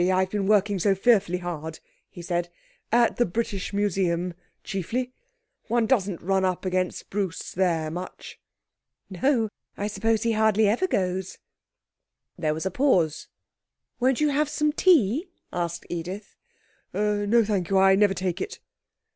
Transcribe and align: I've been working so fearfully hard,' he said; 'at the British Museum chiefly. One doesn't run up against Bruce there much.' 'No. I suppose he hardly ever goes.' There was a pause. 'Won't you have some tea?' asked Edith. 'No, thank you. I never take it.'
I've 0.01 0.31
been 0.31 0.47
working 0.47 0.79
so 0.79 0.95
fearfully 0.95 1.37
hard,' 1.37 1.79
he 2.09 2.23
said; 2.23 2.49
'at 2.91 3.17
the 3.17 3.25
British 3.27 3.71
Museum 3.71 4.33
chiefly. 4.63 5.13
One 5.67 5.85
doesn't 5.85 6.23
run 6.23 6.43
up 6.43 6.65
against 6.65 7.11
Bruce 7.11 7.51
there 7.51 7.91
much.' 7.91 8.39
'No. 9.11 9.49
I 9.77 9.85
suppose 9.85 10.23
he 10.23 10.31
hardly 10.31 10.67
ever 10.67 10.87
goes.' 10.87 11.37
There 12.35 12.55
was 12.55 12.65
a 12.65 12.71
pause. 12.71 13.27
'Won't 13.99 14.21
you 14.21 14.29
have 14.29 14.49
some 14.49 14.73
tea?' 14.73 15.29
asked 15.53 15.85
Edith. 15.87 16.35
'No, 16.95 17.45
thank 17.45 17.69
you. 17.69 17.77
I 17.77 17.93
never 17.93 18.15
take 18.15 18.41
it.' 18.41 18.59